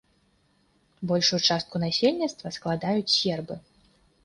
Большую 1.11 1.41
частку 1.49 1.75
насельніцтва 1.85 2.55
складаюць 2.59 3.15
сербы. 3.19 3.55